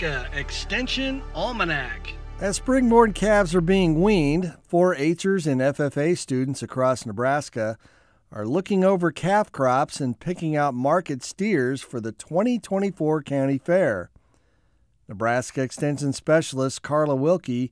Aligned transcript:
Nebraska 0.00 0.38
Extension 0.38 1.22
Almanac. 1.34 2.14
As 2.40 2.60
springborn 2.60 3.14
calves 3.14 3.52
are 3.52 3.60
being 3.60 4.00
weaned, 4.00 4.56
4 4.62 4.94
Hers 4.94 5.46
and 5.46 5.60
FFA 5.60 6.16
students 6.16 6.62
across 6.62 7.04
Nebraska 7.04 7.76
are 8.30 8.46
looking 8.46 8.84
over 8.84 9.10
calf 9.10 9.50
crops 9.50 10.00
and 10.00 10.20
picking 10.20 10.54
out 10.54 10.72
market 10.72 11.24
steers 11.24 11.82
for 11.82 12.00
the 12.00 12.12
2024 12.12 13.22
County 13.22 13.58
Fair. 13.58 14.10
Nebraska 15.08 15.62
Extension 15.62 16.12
Specialist 16.12 16.82
Karla 16.82 17.16
Wilke 17.16 17.70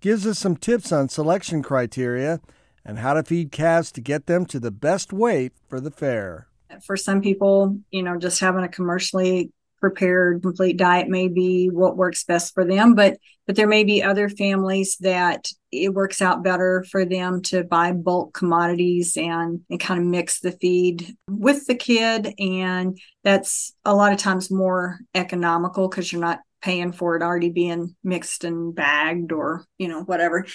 gives 0.00 0.26
us 0.26 0.40
some 0.40 0.56
tips 0.56 0.90
on 0.90 1.08
selection 1.08 1.62
criteria 1.62 2.40
and 2.84 2.98
how 2.98 3.14
to 3.14 3.22
feed 3.22 3.52
calves 3.52 3.92
to 3.92 4.00
get 4.00 4.26
them 4.26 4.46
to 4.46 4.58
the 4.58 4.72
best 4.72 5.12
weight 5.12 5.52
for 5.68 5.78
the 5.78 5.92
fair. 5.92 6.48
For 6.84 6.96
some 6.96 7.20
people, 7.20 7.78
you 7.92 8.02
know, 8.02 8.18
just 8.18 8.40
having 8.40 8.64
a 8.64 8.68
commercially 8.68 9.52
prepared 9.80 10.42
complete 10.42 10.76
diet 10.76 11.08
may 11.08 11.28
be 11.28 11.68
what 11.68 11.96
works 11.96 12.24
best 12.24 12.54
for 12.54 12.64
them 12.64 12.94
but 12.94 13.18
but 13.46 13.56
there 13.56 13.66
may 13.66 13.82
be 13.82 14.02
other 14.02 14.28
families 14.28 14.98
that 15.00 15.48
it 15.72 15.94
works 15.94 16.20
out 16.20 16.44
better 16.44 16.84
for 16.90 17.04
them 17.04 17.40
to 17.40 17.64
buy 17.64 17.92
bulk 17.92 18.34
commodities 18.34 19.16
and 19.16 19.60
and 19.70 19.80
kind 19.80 20.00
of 20.00 20.06
mix 20.06 20.40
the 20.40 20.52
feed 20.52 21.16
with 21.28 21.66
the 21.66 21.74
kid 21.74 22.34
and 22.38 22.98
that's 23.24 23.74
a 23.84 23.94
lot 23.94 24.12
of 24.12 24.18
times 24.18 24.50
more 24.50 24.98
economical 25.14 25.88
because 25.88 26.12
you're 26.12 26.20
not 26.20 26.40
paying 26.60 26.92
for 26.92 27.16
it 27.16 27.22
already 27.22 27.50
being 27.50 27.94
mixed 28.02 28.44
and 28.44 28.74
bagged 28.74 29.32
or 29.32 29.64
you 29.78 29.88
know 29.88 30.02
whatever. 30.02 30.46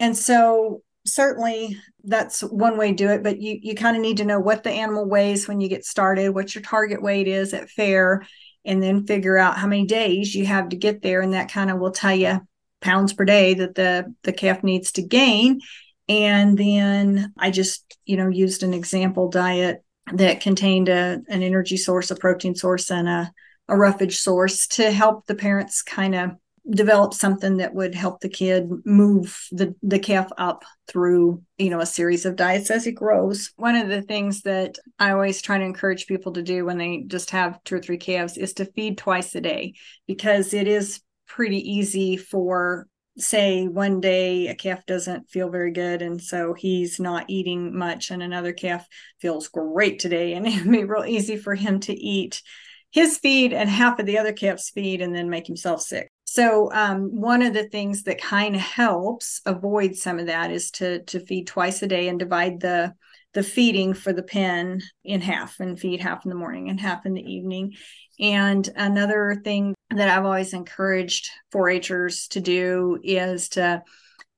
And 0.00 0.16
so 0.16 0.82
certainly 1.06 1.78
that's 2.04 2.40
one 2.40 2.78
way 2.78 2.88
to 2.88 2.94
do 2.94 3.10
it 3.10 3.22
but 3.22 3.38
you 3.38 3.58
you 3.60 3.74
kind 3.74 3.94
of 3.94 4.00
need 4.00 4.16
to 4.16 4.24
know 4.24 4.40
what 4.40 4.62
the 4.62 4.70
animal 4.70 5.06
weighs 5.06 5.46
when 5.46 5.60
you 5.60 5.68
get 5.68 5.84
started 5.84 6.30
what 6.30 6.54
your 6.54 6.62
target 6.62 7.02
weight 7.02 7.28
is 7.28 7.52
at 7.52 7.68
fair 7.68 8.26
and 8.64 8.82
then 8.82 9.06
figure 9.06 9.38
out 9.38 9.58
how 9.58 9.66
many 9.66 9.86
days 9.86 10.34
you 10.34 10.46
have 10.46 10.70
to 10.70 10.76
get 10.76 11.02
there 11.02 11.20
and 11.20 11.34
that 11.34 11.50
kind 11.50 11.70
of 11.70 11.78
will 11.78 11.90
tell 11.90 12.14
you 12.14 12.40
pounds 12.80 13.12
per 13.12 13.24
day 13.24 13.54
that 13.54 13.74
the 13.74 14.14
the 14.22 14.32
calf 14.32 14.62
needs 14.62 14.92
to 14.92 15.02
gain. 15.02 15.60
And 16.08 16.58
then 16.58 17.32
i 17.38 17.50
just 17.50 17.96
you 18.04 18.16
know 18.16 18.28
used 18.28 18.62
an 18.62 18.74
example 18.74 19.30
diet 19.30 19.82
that 20.12 20.42
contained 20.42 20.88
a, 20.88 21.22
an 21.28 21.42
energy 21.42 21.78
source 21.78 22.10
a 22.10 22.16
protein 22.16 22.54
source 22.54 22.90
and 22.90 23.08
a, 23.08 23.32
a 23.68 23.76
roughage 23.76 24.18
source 24.18 24.66
to 24.66 24.90
help 24.90 25.26
the 25.26 25.34
parents 25.34 25.82
kind 25.82 26.14
of 26.14 26.32
develop 26.70 27.12
something 27.12 27.58
that 27.58 27.74
would 27.74 27.94
help 27.94 28.20
the 28.20 28.28
kid 28.28 28.70
move 28.86 29.38
the, 29.52 29.74
the 29.82 29.98
calf 29.98 30.30
up 30.38 30.64
through 30.88 31.42
you 31.58 31.68
know 31.70 31.80
a 31.80 31.86
series 31.86 32.24
of 32.24 32.36
diets 32.36 32.70
as 32.70 32.86
it 32.86 32.92
grows. 32.92 33.52
One 33.56 33.76
of 33.76 33.88
the 33.88 34.02
things 34.02 34.42
that 34.42 34.78
i 34.98 35.10
always 35.10 35.42
try 35.42 35.58
to 35.58 35.64
encourage 35.64 36.06
people 36.06 36.32
to 36.32 36.42
do 36.42 36.64
when 36.64 36.78
they 36.78 37.04
just 37.06 37.30
have 37.30 37.62
two 37.64 37.76
or 37.76 37.80
three 37.80 37.98
calves 37.98 38.36
is 38.36 38.54
to 38.54 38.64
feed 38.64 38.98
twice 38.98 39.34
a 39.34 39.40
day 39.40 39.74
because 40.06 40.54
it 40.54 40.66
is 40.66 41.00
pretty 41.26 41.58
easy 41.58 42.16
for 42.16 42.86
say 43.16 43.68
one 43.68 44.00
day 44.00 44.48
a 44.48 44.54
calf 44.54 44.84
doesn't 44.86 45.30
feel 45.30 45.48
very 45.48 45.70
good 45.70 46.02
and 46.02 46.20
so 46.20 46.52
he's 46.52 46.98
not 46.98 47.24
eating 47.28 47.76
much 47.76 48.10
and 48.10 48.22
another 48.22 48.52
calf 48.52 48.86
feels 49.20 49.48
great 49.48 49.98
today 49.98 50.32
and 50.32 50.46
it'd 50.46 50.70
be 50.70 50.84
real 50.84 51.04
easy 51.04 51.36
for 51.36 51.54
him 51.54 51.78
to 51.78 51.94
eat 51.94 52.42
his 52.90 53.18
feed 53.18 53.52
and 53.52 53.68
half 53.68 53.98
of 53.98 54.06
the 54.06 54.18
other 54.18 54.32
calf's 54.32 54.70
feed 54.70 55.00
and 55.00 55.14
then 55.14 55.30
make 55.30 55.46
himself 55.46 55.80
sick 55.80 56.10
so 56.34 56.68
um, 56.72 57.20
one 57.20 57.42
of 57.42 57.54
the 57.54 57.68
things 57.68 58.02
that 58.02 58.20
kind 58.20 58.56
of 58.56 58.60
helps 58.60 59.40
avoid 59.46 59.94
some 59.94 60.18
of 60.18 60.26
that 60.26 60.50
is 60.50 60.72
to 60.72 61.04
to 61.04 61.20
feed 61.20 61.46
twice 61.46 61.80
a 61.80 61.86
day 61.86 62.08
and 62.08 62.18
divide 62.18 62.58
the 62.58 62.92
the 63.34 63.44
feeding 63.44 63.94
for 63.94 64.12
the 64.12 64.24
pen 64.24 64.80
in 65.04 65.20
half 65.20 65.60
and 65.60 65.78
feed 65.78 66.00
half 66.00 66.24
in 66.24 66.30
the 66.30 66.34
morning 66.34 66.70
and 66.70 66.80
half 66.80 67.06
in 67.06 67.14
the 67.14 67.22
evening. 67.22 67.74
And 68.18 68.68
another 68.74 69.40
thing 69.44 69.76
that 69.90 70.08
I've 70.08 70.24
always 70.24 70.54
encouraged 70.54 71.30
4-Hers 71.52 72.26
to 72.28 72.40
do 72.40 72.98
is 73.04 73.50
to 73.50 73.84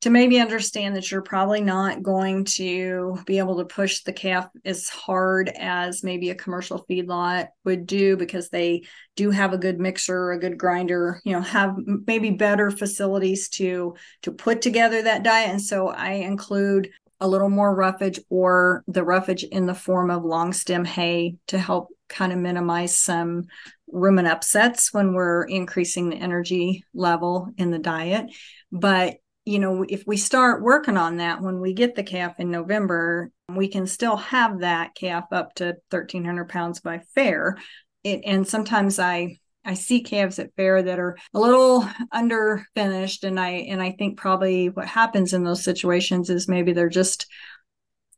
to 0.03 0.11
maybe 0.11 0.39
understand 0.39 0.95
that 0.95 1.11
you're 1.11 1.23
probably 1.23 1.61
not 1.61 2.03
going 2.03 2.45
to 2.45 3.19
be 3.27 3.39
able 3.39 3.57
to 3.57 3.65
push 3.65 4.03
the 4.03 4.13
calf 4.13 4.49
as 4.65 4.89
hard 4.89 5.49
as 5.49 6.05
maybe 6.05 6.31
a 6.31 6.35
commercial 6.35 6.85
feedlot 6.89 7.49
would 7.65 7.87
do 7.87 8.17
because 8.17 8.49
they 8.51 8.83
do 9.17 9.31
have 9.31 9.53
a 9.53 9.59
good 9.59 9.81
mixer 9.81 10.33
a 10.33 10.39
good 10.39 10.59
grinder 10.59 11.21
you 11.25 11.33
know 11.33 11.41
have 11.41 11.75
maybe 12.07 12.31
better 12.31 12.71
facilities 12.71 13.49
to 13.49 13.95
to 14.23 14.33
put 14.33 14.61
together 14.63 15.03
that 15.03 15.23
diet. 15.23 15.51
And 15.51 15.63
so 15.63 15.89
i 15.89 16.13
include 16.13 16.91
a 17.21 17.29
little 17.29 17.49
more 17.49 17.75
roughage 17.75 18.21
or 18.29 18.85
the 18.87 19.03
roughage 19.03 19.45
in 19.45 19.67
the 19.67 19.75
form 19.75 20.11
of 20.11 20.25
long 20.25 20.53
stem 20.53 20.85
hay 20.85 21.37
to 21.47 21.59
help 21.59 21.89
kind 22.09 22.33
of 22.33 22.39
minimize 22.39 22.97
some 22.97 23.45
rumen 23.93 24.29
upsets 24.29 24.93
when 24.93 25.15
we're 25.15 25.45
increasing 25.45 26.11
the 26.11 26.17
energy 26.17 26.85
level 26.93 27.49
in 27.57 27.71
the 27.71 27.79
diet. 27.79 28.27
But 28.71 29.17
you 29.47 29.61
know, 29.61 29.85
if 29.89 30.05
we 30.07 30.17
start 30.17 30.61
working 30.61 30.97
on 30.97 31.19
that 31.19 31.41
when 31.41 31.61
we 31.61 31.73
get 31.73 31.95
the 31.95 32.03
calf 32.03 32.41
in 32.41 32.51
November, 32.51 33.31
we 33.49 33.69
can 33.69 33.87
still 33.87 34.17
have 34.17 34.61
that 34.61 34.97
calf 34.97 35.27
up 35.31 35.55
to 35.55 35.77
1300 35.91 36.49
pounds 36.49 36.81
by 36.81 37.01
fair. 37.15 37.57
It, 38.03 38.23
and 38.27 38.47
sometimes 38.47 38.99
I 38.99 39.39
I 39.65 39.75
see 39.75 40.03
calves 40.03 40.39
at 40.41 40.55
fair 40.57 40.83
that 40.83 40.99
are 40.99 41.17
a 41.33 41.41
little 41.41 41.89
under 42.13 42.67
finished, 42.75 43.23
and 43.23 43.39
I 43.39 43.51
and 43.51 43.81
I 43.81 43.93
think 43.93 44.19
probably 44.19 44.69
what 44.69 44.89
happens 44.89 45.33
in 45.33 45.45
those 45.45 45.63
situations 45.63 46.29
is 46.29 46.49
maybe 46.49 46.73
they're 46.73 46.89
just 46.89 47.27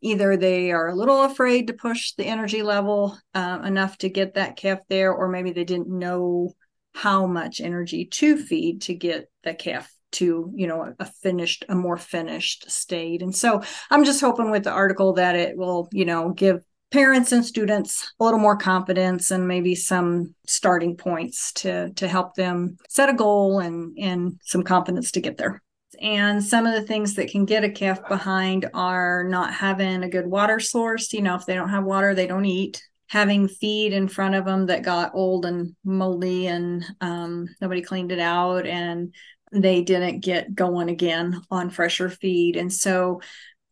either 0.00 0.36
they 0.36 0.72
are 0.72 0.88
a 0.88 0.94
little 0.94 1.24
afraid 1.24 1.66
to 1.66 1.72
push 1.74 2.12
the 2.12 2.24
energy 2.24 2.62
level 2.62 3.18
uh, 3.34 3.60
enough 3.64 3.98
to 3.98 4.08
get 4.08 4.34
that 4.34 4.56
calf 4.56 4.78
there, 4.88 5.12
or 5.12 5.28
maybe 5.28 5.52
they 5.52 5.64
didn't 5.64 5.88
know 5.88 6.54
how 6.94 7.26
much 7.26 7.60
energy 7.60 8.06
to 8.06 8.38
feed 8.38 8.80
to 8.82 8.94
get 8.94 9.30
the 9.44 9.52
calf 9.52 9.92
to 10.12 10.50
you 10.54 10.66
know 10.66 10.94
a 10.98 11.04
finished 11.04 11.64
a 11.68 11.74
more 11.74 11.96
finished 11.96 12.70
state. 12.70 13.22
And 13.22 13.34
so 13.34 13.62
i'm 13.90 14.04
just 14.04 14.20
hoping 14.20 14.50
with 14.50 14.64
the 14.64 14.70
article 14.70 15.14
that 15.14 15.36
it 15.36 15.56
will 15.56 15.88
you 15.92 16.04
know 16.04 16.30
give 16.30 16.62
parents 16.90 17.32
and 17.32 17.44
students 17.44 18.12
a 18.18 18.24
little 18.24 18.40
more 18.40 18.56
confidence 18.56 19.30
and 19.30 19.46
maybe 19.46 19.74
some 19.74 20.34
starting 20.46 20.96
points 20.96 21.52
to 21.52 21.92
to 21.94 22.08
help 22.08 22.34
them 22.34 22.76
set 22.88 23.08
a 23.08 23.14
goal 23.14 23.60
and 23.60 23.96
and 23.98 24.40
some 24.44 24.62
confidence 24.62 25.10
to 25.12 25.20
get 25.20 25.36
there. 25.36 25.62
And 26.00 26.44
some 26.44 26.66
of 26.66 26.74
the 26.74 26.86
things 26.86 27.14
that 27.14 27.30
can 27.30 27.44
get 27.44 27.64
a 27.64 27.70
calf 27.70 28.06
behind 28.08 28.68
are 28.72 29.24
not 29.24 29.52
having 29.52 30.02
a 30.02 30.08
good 30.08 30.26
water 30.26 30.60
source. 30.60 31.12
You 31.12 31.22
know 31.22 31.34
if 31.34 31.46
they 31.46 31.54
don't 31.54 31.70
have 31.70 31.84
water 31.84 32.14
they 32.14 32.26
don't 32.26 32.44
eat. 32.46 32.82
Having 33.08 33.48
feed 33.48 33.94
in 33.94 34.06
front 34.06 34.34
of 34.34 34.44
them 34.44 34.66
that 34.66 34.82
got 34.82 35.12
old 35.14 35.46
and 35.46 35.74
moldy 35.82 36.46
and 36.46 36.84
um, 37.00 37.48
nobody 37.58 37.80
cleaned 37.80 38.12
it 38.12 38.18
out 38.18 38.66
and 38.66 39.14
they 39.52 39.82
didn't 39.82 40.20
get 40.20 40.54
going 40.54 40.88
again 40.88 41.40
on 41.50 41.70
fresher 41.70 42.10
feed. 42.10 42.56
And 42.56 42.72
so 42.72 43.20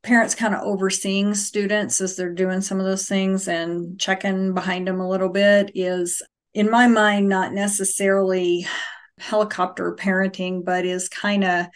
parents 0.02 0.34
kind 0.34 0.54
of 0.54 0.62
overseeing 0.62 1.34
students 1.34 2.00
as 2.00 2.16
they're 2.16 2.32
doing 2.32 2.60
some 2.60 2.78
of 2.78 2.86
those 2.86 3.08
things 3.08 3.48
and 3.48 3.98
checking 3.98 4.54
behind 4.54 4.86
them 4.86 5.00
a 5.00 5.08
little 5.08 5.28
bit 5.28 5.72
is 5.74 6.22
in 6.54 6.70
my 6.70 6.86
mind 6.86 7.28
not 7.28 7.52
necessarily 7.52 8.66
helicopter 9.18 9.96
parenting 9.98 10.64
but 10.64 10.84
is 10.84 11.08
kind 11.08 11.42
of 11.42 11.66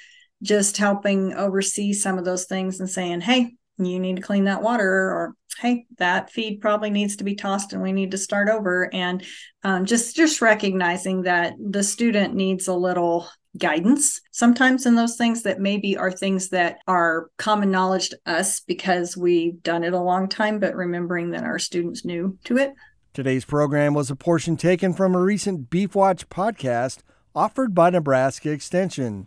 just 0.42 0.76
helping 0.76 1.34
oversee 1.34 1.92
some 1.92 2.18
of 2.18 2.24
those 2.24 2.44
things 2.44 2.78
and 2.78 2.88
saying 2.88 3.20
hey 3.20 3.56
you 3.86 4.00
need 4.00 4.16
to 4.16 4.22
clean 4.22 4.44
that 4.44 4.62
water 4.62 4.88
or 4.88 5.34
hey 5.58 5.86
that 5.98 6.30
feed 6.30 6.60
probably 6.60 6.90
needs 6.90 7.16
to 7.16 7.24
be 7.24 7.34
tossed 7.34 7.72
and 7.72 7.82
we 7.82 7.92
need 7.92 8.10
to 8.10 8.18
start 8.18 8.48
over 8.48 8.88
and 8.94 9.24
um, 9.62 9.84
just 9.84 10.16
just 10.16 10.40
recognizing 10.40 11.22
that 11.22 11.54
the 11.58 11.82
student 11.82 12.34
needs 12.34 12.68
a 12.68 12.74
little 12.74 13.28
guidance 13.58 14.20
sometimes 14.30 14.86
in 14.86 14.94
those 14.94 15.16
things 15.16 15.42
that 15.42 15.58
maybe 15.60 15.96
are 15.96 16.12
things 16.12 16.50
that 16.50 16.78
are 16.86 17.30
common 17.36 17.70
knowledge 17.70 18.10
to 18.10 18.18
us 18.26 18.60
because 18.60 19.16
we've 19.16 19.62
done 19.62 19.82
it 19.82 19.92
a 19.92 20.00
long 20.00 20.28
time, 20.28 20.58
but 20.60 20.76
remembering 20.76 21.30
that 21.30 21.42
our 21.42 21.58
students 21.58 22.04
new 22.04 22.38
to 22.44 22.58
it. 22.58 22.72
Today's 23.12 23.44
program 23.44 23.92
was 23.92 24.10
a 24.10 24.16
portion 24.16 24.56
taken 24.56 24.92
from 24.94 25.14
a 25.14 25.20
recent 25.20 25.68
Beef 25.68 25.96
Watch 25.96 26.28
podcast 26.28 26.98
offered 27.34 27.74
by 27.74 27.90
Nebraska 27.90 28.50
Extension. 28.50 29.26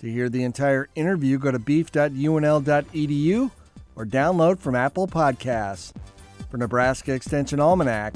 To 0.00 0.10
hear 0.10 0.28
the 0.28 0.42
entire 0.42 0.88
interview, 0.96 1.38
go 1.38 1.52
to 1.52 1.60
beef.unl.edu 1.60 3.50
or 3.96 4.04
download 4.04 4.58
from 4.58 4.74
Apple 4.74 5.06
Podcasts. 5.06 5.92
For 6.50 6.58
Nebraska 6.58 7.14
Extension 7.14 7.60
Almanac, 7.60 8.14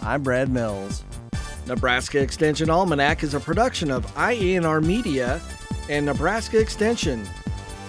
I'm 0.00 0.22
Brad 0.22 0.48
Mills. 0.48 1.04
Nebraska 1.66 2.20
Extension 2.20 2.70
Almanac 2.70 3.22
is 3.22 3.34
a 3.34 3.40
production 3.40 3.90
of 3.90 4.06
IANR 4.14 4.82
Media 4.84 5.40
and 5.88 6.04
Nebraska 6.06 6.58
Extension. 6.58 7.24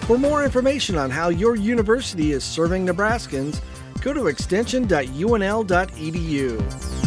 For 0.02 0.18
more 0.18 0.44
information 0.44 0.96
on 0.96 1.10
how 1.10 1.30
your 1.30 1.56
university 1.56 2.32
is 2.32 2.44
serving 2.44 2.86
Nebraskans, 2.86 3.60
go 4.02 4.12
to 4.12 4.26
extension.unl.edu. 4.26 7.03